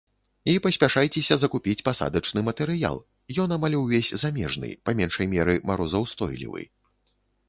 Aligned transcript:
І 0.51 0.53
паспяшайцеся 0.65 1.35
закупіць 1.41 1.83
пасадачны 1.89 2.41
матэрыял, 2.47 2.97
ён 3.43 3.49
амаль 3.57 3.75
увесь 3.81 4.09
замежны, 4.23 4.69
па 4.87 4.91
меншай 5.03 5.29
меры 5.35 5.55
марозаўстойлівы. 5.71 6.65